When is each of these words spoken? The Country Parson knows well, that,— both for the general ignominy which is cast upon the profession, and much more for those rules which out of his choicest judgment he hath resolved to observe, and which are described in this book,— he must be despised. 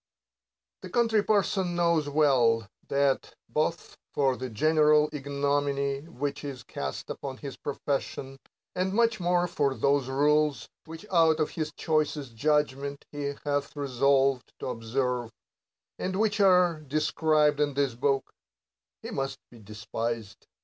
The 0.81 0.89
Country 0.89 1.21
Parson 1.21 1.75
knows 1.75 2.09
well, 2.09 2.67
that,— 2.87 3.35
both 3.59 3.99
for 4.15 4.35
the 4.35 4.49
general 4.49 5.09
ignominy 5.13 5.99
which 6.09 6.43
is 6.43 6.63
cast 6.63 7.11
upon 7.11 7.35
the 7.35 7.55
profession, 7.63 8.39
and 8.75 8.93
much 8.93 9.19
more 9.19 9.45
for 9.47 9.75
those 9.75 10.07
rules 10.09 10.67
which 10.85 11.05
out 11.11 11.39
of 11.39 11.51
his 11.51 11.71
choicest 11.73 12.35
judgment 12.35 13.05
he 13.11 13.35
hath 13.45 13.75
resolved 13.75 14.51
to 14.57 14.69
observe, 14.69 15.31
and 15.99 16.15
which 16.19 16.39
are 16.39 16.79
described 16.79 17.59
in 17.59 17.75
this 17.75 17.93
book,— 17.93 18.33
he 19.03 19.11
must 19.11 19.37
be 19.51 19.59
despised. 19.59 20.47